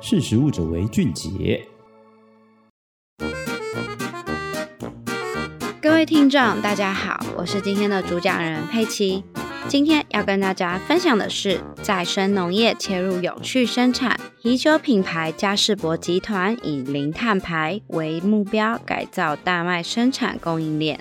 [0.00, 1.66] 识食物者为俊杰。
[5.82, 9.24] 各位听众，大家好，我是今天的主讲人佩奇。
[9.66, 21.00] 今天要跟大家分享的是再生农业切入永续生产，啤酒品牌嘉士伯集团以零碳排为目标，改造大麦生产供应链。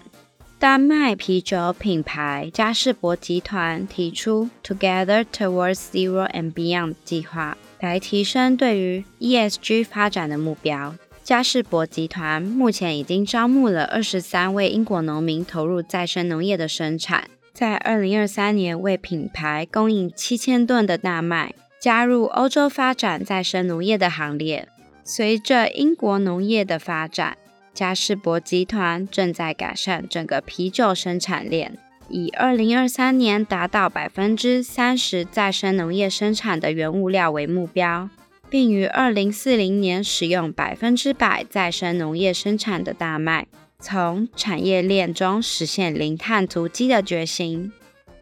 [0.59, 10.95] 丹麦啤酒品牌嘉士伯集团提出 Together Towards Zero and Beyond 计划，来提升对于 ESG 发展的目标。
[11.23, 24.69] 嘉士伯集团目前已经招募了二十三位英国农民投入再生农业的生产，在二零二三年为品牌供应七千吨的大麦，加入欧洲发展再生农业的行列。
[25.03, 27.37] 随着英国农业的发展，
[27.73, 31.77] 嘉士伯集团正在改善整个啤酒生产链，
[32.09, 38.09] 以二零二三年达到百分之三十再生农业生产的原物料为目标，
[38.49, 43.47] 并于二零四零年使用百分之百再生农业生产的大麦，
[43.79, 47.71] 从产业链中实现零碳足迹的决心。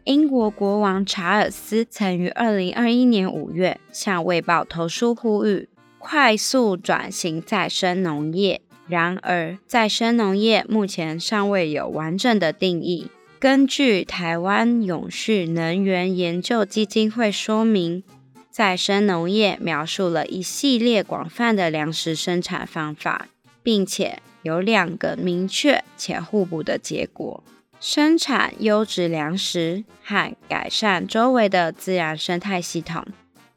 [0.04, 5.68] 英国国王查尔斯曾于二零二一年五月向卫报投书呼吁，
[5.98, 8.60] 快速转型再生农业。
[8.88, 13.08] 然而，再生农业目前尚未有完整的定义。
[13.38, 18.02] 根据台湾永续能源研究基金会说明，
[18.50, 23.28] 再生农业描述了一系列广泛的粮食生产方法，
[23.62, 27.44] 并且有两个明确且互补的结果：
[27.78, 33.04] 生产优质粮食和改善周围的自然生态系统。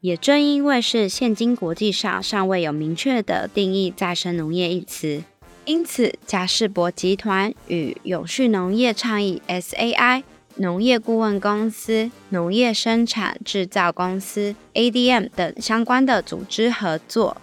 [0.02, 5.24] 也正因为是现今国际上尚未有明确的定义“再生农业”一词，
[5.70, 10.24] 因此嘉士伯集团与永续农业倡议 （SAI）
[10.56, 17.36] 农业顾问公司、农业生产制造公司 （ADM） 等相关的组织合作，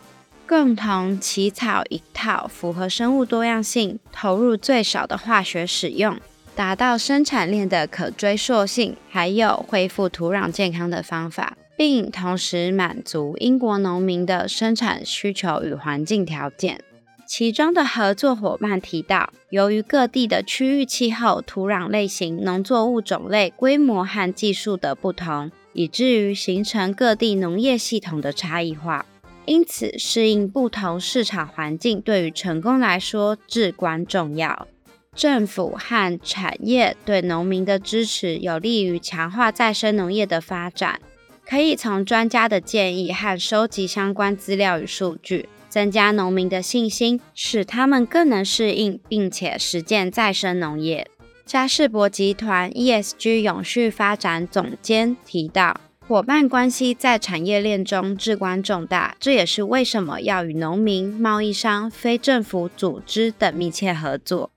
[0.46, 6.18] 共同起草一套符合生物多样性、投入最少的化学使用、
[6.54, 11.56] 达到生产链的可追溯性，还有恢复土壤健康的方法。
[11.78, 16.82] 并同时满足英国农民的生产需求与环境条件。
[17.28, 29.06] 其中的合作伙伴提到，由于各地的区域气候、土壤类型、农作物种类、规模和技术的不同，以至于形成各地农业系统的差异化。
[29.46, 34.68] 因此，适应不同市场环境对于成功来说至关重要。
[35.14, 41.02] 政府和产业对农民的支持，有利于强化再生农业的发展。
[41.50, 51.08] 可以从专家的建议和收集相关资料与数据，增加农民的信心，使他们更能适应并且实践再生农业。
[51.46, 64.50] 嘉士伯集团 ESG 永续发展总监提到，伙伴关系在产业链中至关重大，这也是为什么要与农民、贸易商、非政府组织等密切合作，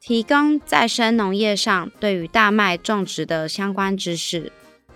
[0.00, 4.50] 提供再生农业上对于大麦种植的相关知识。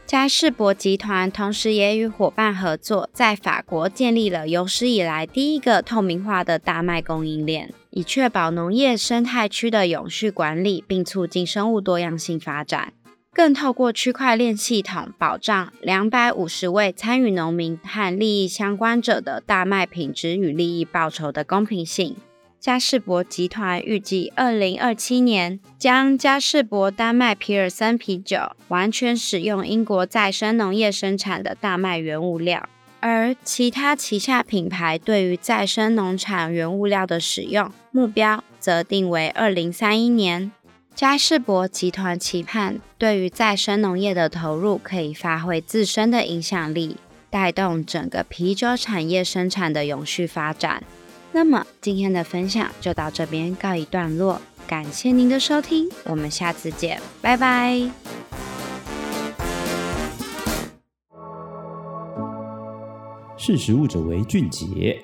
[0.07, 12.93] 嘉士伯集团同时也与伙伴合作，在法国建立了有史以来第一个透明化的大麦供应链，以确保农业生态区的永续管理，并促进生物多样性发展。
[13.35, 22.15] 更透过区块链系统，保障两百五十位参与农民和利益相关者的大麦品质与利益报酬的公平性。
[22.67, 32.69] 嘉士伯集团预计，二零二七年将嘉士伯丹麦皮尔森啤酒完全使用英国再生农业生产的大麦原物料，
[32.99, 40.51] 而其他旗下品牌对于再生农产原物料的使用目标则定为二零三一年。
[40.93, 46.97] 嘉士伯集团期盼，对于再生农业的投入可以发挥自身的影响力，
[47.31, 50.83] 带动整个啤酒产业生产的永续发展。
[51.33, 57.91] 那么今天的分享就到这边告一段落，感谢您的收听，我们下次见，拜拜。
[63.37, 65.01] 识时务者为俊杰。